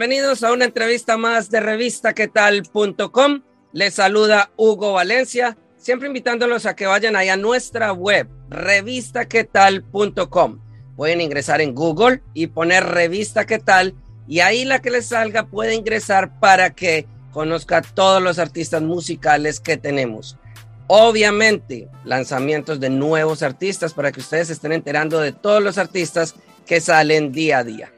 [0.00, 3.42] Bienvenidos a una entrevista más de revistaquetal.com.
[3.74, 10.60] Les saluda Hugo Valencia, siempre invitándolos a que vayan allá a nuestra web, revistaquetal.com.
[10.96, 13.94] Pueden ingresar en Google y poner revista qué tal
[14.26, 19.60] y ahí la que les salga puede ingresar para que conozca todos los artistas musicales
[19.60, 20.38] que tenemos.
[20.86, 26.80] Obviamente, lanzamientos de nuevos artistas para que ustedes estén enterando de todos los artistas que
[26.80, 27.92] salen día a día.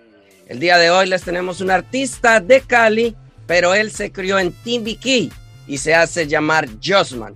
[0.52, 4.52] El día de hoy les tenemos un artista de Cali, pero él se crió en
[4.52, 5.32] Timbiquí
[5.66, 7.34] y se hace llamar Josman.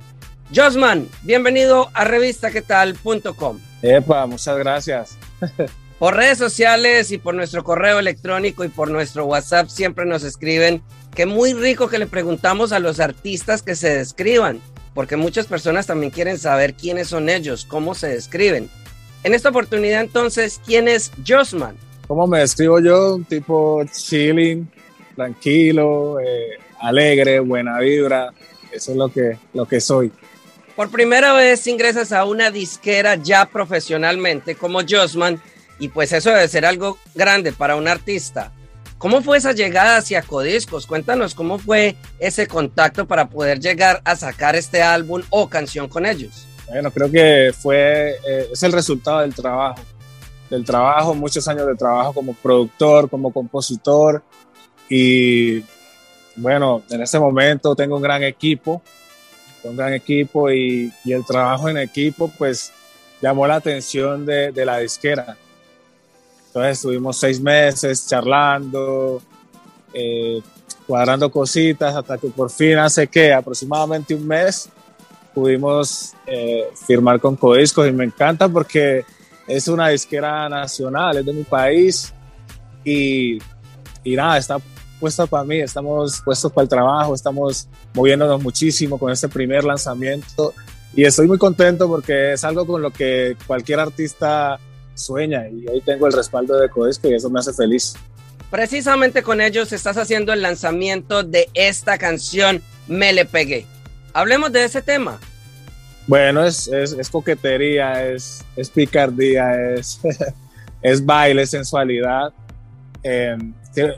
[0.54, 3.58] Josman, bienvenido a revistaquetal.com.
[3.80, 5.16] Epa, muchas gracias.
[5.98, 10.82] Por redes sociales y por nuestro correo electrónico y por nuestro WhatsApp siempre nos escriben
[11.14, 14.60] que muy rico que le preguntamos a los artistas que se describan,
[14.92, 18.68] porque muchas personas también quieren saber quiénes son ellos, cómo se describen.
[19.24, 21.78] En esta oportunidad entonces, ¿quién es Josman?
[22.06, 23.16] ¿Cómo me describo yo?
[23.16, 24.68] Un tipo chilling,
[25.14, 28.32] tranquilo, eh, alegre, buena vibra.
[28.72, 30.12] Eso es lo que, lo que soy.
[30.76, 35.40] Por primera vez ingresas a una disquera ya profesionalmente como Josman
[35.78, 38.52] y pues eso debe ser algo grande para un artista.
[38.98, 40.86] ¿Cómo fue esa llegada hacia Codiscos?
[40.86, 46.06] Cuéntanos cómo fue ese contacto para poder llegar a sacar este álbum o canción con
[46.06, 46.46] ellos.
[46.68, 49.82] Bueno, creo que fue, eh, es el resultado del trabajo,
[50.50, 54.22] del trabajo, muchos años de trabajo como productor, como compositor.
[54.88, 55.62] Y
[56.36, 58.82] bueno, en ese momento tengo un gran equipo,
[59.64, 62.72] un gran equipo y, el trabajo en equipo pues
[63.20, 65.36] llamó la atención de, de la disquera.
[66.46, 69.20] Entonces estuvimos seis meses charlando,
[69.92, 70.40] eh,
[70.86, 74.68] cuadrando cositas, hasta que por fin hace que aproximadamente un mes
[75.34, 77.86] pudimos eh, firmar con Codiscos.
[77.88, 79.04] Y me encanta porque
[79.46, 82.12] es una disquera nacional, es de mi país
[82.84, 83.38] y,
[84.04, 84.58] y nada, está
[84.98, 90.54] puesta para mí, estamos puestos para el trabajo, estamos moviéndonos muchísimo con este primer lanzamiento
[90.94, 94.58] y estoy muy contento porque es algo con lo que cualquier artista
[94.94, 97.94] sueña y ahí tengo el respaldo de Codesco y eso me hace feliz.
[98.50, 103.66] Precisamente con ellos estás haciendo el lanzamiento de esta canción Me le pegué.
[104.12, 105.18] Hablemos de ese tema.
[106.06, 110.00] Bueno, es, es, es coquetería, es, es picardía, es,
[110.82, 112.32] es baile, sensualidad.
[113.02, 113.36] Eh,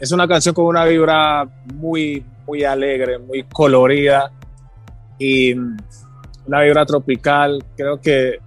[0.01, 4.31] es una canción con una vibra muy, muy alegre, muy colorida
[5.19, 7.65] y una vibra tropical.
[7.77, 8.39] Creo que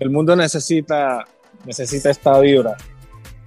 [0.00, 1.26] el mundo necesita
[1.64, 2.76] necesita esta vibra.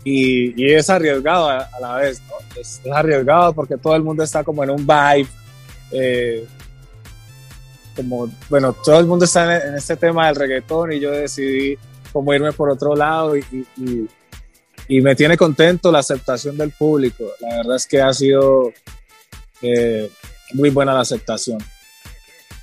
[0.04, 2.22] Y, y es arriesgado a, la vez,
[2.60, 5.28] es, es, arriesgado porque todo el mundo está como en un vibe,
[5.92, 6.46] eh,
[7.96, 11.78] como, bueno, todo el mundo está en, este tema del reggaetón y yo decidí
[12.12, 13.44] como irme por otro lado y,
[13.78, 14.08] y,
[14.88, 17.26] y, me tiene contento la aceptación del público.
[17.40, 18.72] La verdad es que ha sido
[19.62, 20.10] eh,
[20.54, 21.60] muy buena la aceptación.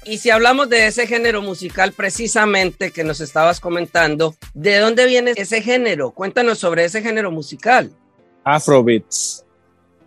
[0.04, 5.34] Y si hablamos de ese género musical precisamente que nos estabas comentando, ¿de dónde viene
[5.36, 6.12] ese género?
[6.12, 7.90] Cuéntanos sobre ese género musical.
[8.44, 9.44] Afrobeats.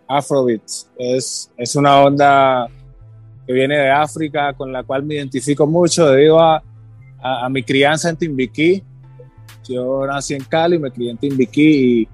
[0.08, 0.88] Afrobeats.
[0.98, 2.68] Es, es una onda
[3.46, 6.62] que viene de África con la cual me identifico mucho debido a,
[7.20, 8.82] a, a mi crianza en Timbiquí.
[9.68, 12.08] Yo nací en Cali, me crié en Timbiquí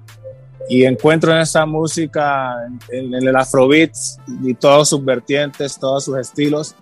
[0.69, 2.55] y, y encuentro en esa música,
[2.91, 6.75] en, en el Afrobeats y todos sus vertientes, todos sus estilos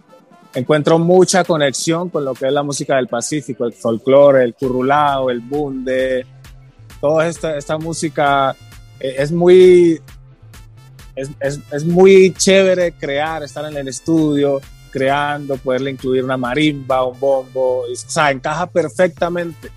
[0.54, 5.30] encuentro mucha conexión con lo que es la música del Pacífico, el folclore, el currulao,
[5.30, 6.26] el bunde,
[7.00, 8.56] toda esta, esta música
[9.00, 10.02] eh, es muy,
[11.18, 14.62] es, es, es, muy chévere crear, estar en el estudio,
[14.92, 19.70] creando, poderle incluir una marimba, un bombo, o sea, encaja perfectamente.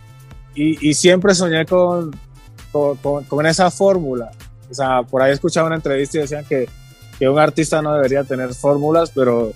[0.55, 2.15] Y, y siempre soñé con,
[2.71, 4.31] con, con, con esa fórmula.
[4.71, 6.69] O sea, por ahí escuchaba una entrevista y decían que,
[7.19, 9.53] que un artista no debería tener fórmulas, pero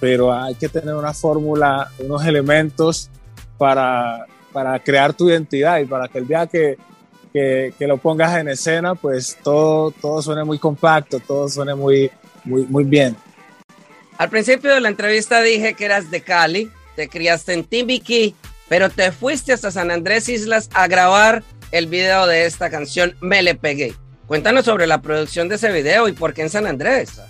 [0.00, 3.10] pero hay que tener una fórmula, unos elementos
[3.56, 6.78] para, para crear tu identidad y para que el día que,
[7.32, 12.10] que, que, lo pongas en escena, pues todo, todo suene muy compacto, todo suene muy,
[12.44, 13.16] muy, muy bien.
[14.16, 18.34] Al principio de la entrevista dije que eras de Cali, te criaste en Timbiquí,
[18.68, 23.42] pero te fuiste hasta San Andrés Islas a grabar el video de esta canción Me
[23.42, 23.94] le pegué.
[24.26, 27.20] Cuéntanos sobre la producción de ese video y por qué en San Andrés.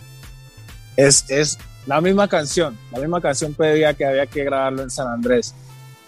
[0.97, 5.09] Es, es la misma canción, la misma canción pedía que había que grabarlo en San
[5.09, 5.55] Andrés.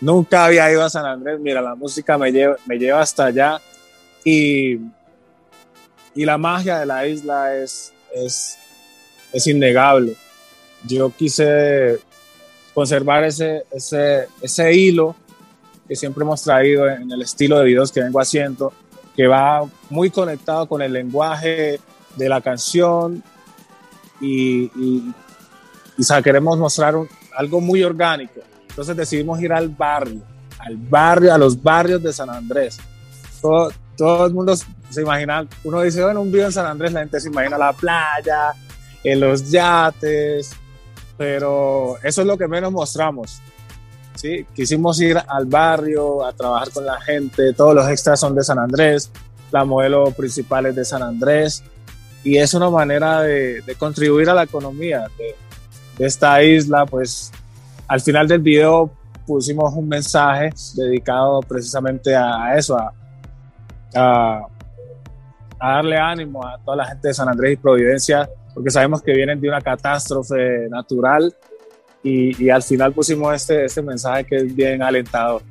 [0.01, 3.61] Nunca había ido a San Andrés, mira, la música me lleva, me lleva hasta allá
[4.25, 4.79] y,
[6.15, 8.59] y la magia de la isla es, es,
[9.33, 10.17] es innegable.
[10.87, 11.99] Yo quise
[12.75, 15.15] conservar ese, ese, ese hilo
[15.87, 18.73] que siempre hemos traído en el estilo de videos que vengo haciendo,
[19.17, 21.81] que va muy conectado con el lenguaje
[22.17, 23.23] de la canción
[24.21, 25.15] y, y,
[25.99, 26.95] y queremos mostrar
[27.37, 28.41] algo muy orgánico.
[28.69, 30.23] Entonces decidimos ir al barrio,
[30.59, 32.79] al barrio, a los barrios de San Andrés.
[33.43, 37.01] Todo, todo el mundo se imagina, uno dice, bueno, un video en San Andrés, la
[37.01, 38.55] gente se imagina la playa,
[39.05, 40.53] en los yates,
[41.19, 43.43] pero eso es lo que menos mostramos.
[44.15, 44.47] ¿sí?
[44.55, 48.59] Quisimos ir al barrio a trabajar con la gente, todos los extras son de San
[48.59, 49.11] Andrés,
[49.53, 51.63] la modelo principal es de San Andrés,
[52.25, 55.37] y es una manera de, de contribuir a la economía de,
[55.99, 57.33] de, esta isla, pues
[57.87, 58.91] al final del video
[59.27, 62.95] pusimos un mensaje dedicado precisamente a eso, a,
[63.95, 64.43] a,
[65.59, 69.13] a darle ánimo a toda la gente de San Andrés y Providencia porque sabemos que
[69.13, 71.35] vienen de una catástrofe natural
[72.03, 75.43] y, y al final pusimos este, este mensaje que es bien alentador.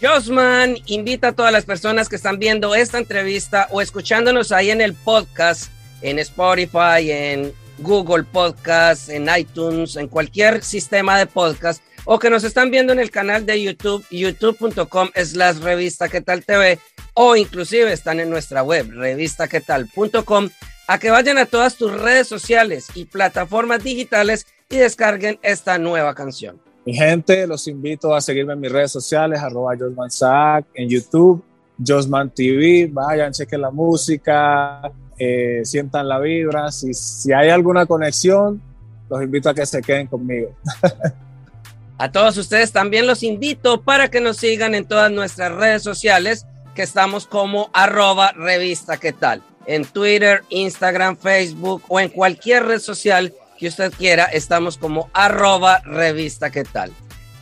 [0.00, 4.80] Josman invita a todas las personas que están viendo esta entrevista o escuchándonos ahí en
[4.80, 5.70] el podcast,
[6.02, 12.44] en Spotify, en Google Podcast, en iTunes, en cualquier sistema de podcast, o que nos
[12.44, 16.78] están viendo en el canal de YouTube, youtube.com slash revista que tal TV,
[17.14, 20.50] o inclusive están en nuestra web, revistaquetal.com
[20.86, 26.14] a que vayan a todas tus redes sociales y plataformas digitales y descarguen esta nueva
[26.14, 26.60] canción.
[26.84, 30.10] Mi gente, los invito a seguirme en mis redes sociales, arroba Josman
[30.74, 31.42] en YouTube,
[31.84, 34.82] Josman TV, vayan, chequen la música,
[35.18, 38.60] eh, sientan la vibra, si, si hay alguna conexión,
[39.08, 40.54] los invito a que se queden conmigo.
[41.96, 46.44] A todos ustedes también los invito para que nos sigan en todas nuestras redes sociales,
[46.74, 52.80] que estamos como arroba revista qué tal en Twitter, Instagram, Facebook o en cualquier red
[52.80, 56.92] social que usted quiera, estamos como arroba revista qué tal.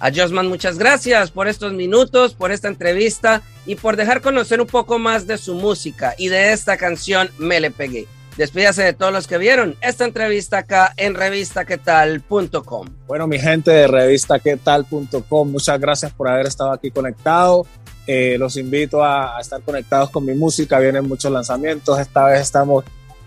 [0.01, 4.67] A Josman, muchas gracias por estos minutos, por esta entrevista y por dejar conocer un
[4.67, 8.07] poco más de su música y de esta canción Me le pegué.
[8.37, 12.89] Despídase de todos los que vieron esta entrevista acá en revistaquetal.com.
[13.07, 17.67] Bueno, mi gente de revistaquetal.com, muchas gracias por haber estado aquí conectado.
[18.07, 20.79] Eh, los invito a, estar conectados con mi música.
[20.79, 21.99] Vienen muchos lanzamientos.
[21.99, 22.85] Esta vez estamos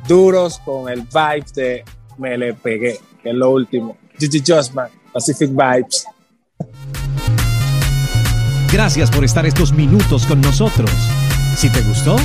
[0.08, 1.84] duros con el vibe de
[2.18, 3.98] Me le pegué, que es lo último.
[4.20, 6.06] Gigi Justman, Pacific Vibes.
[8.72, 10.92] Gracias por estar estos minutos con nosotros.
[11.56, 12.18] Si te gustó,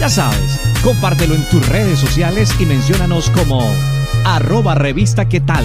[0.00, 3.62] ya sabes, compártelo en tus redes sociales y menciónanos como
[4.24, 5.64] arroba revista qué tal.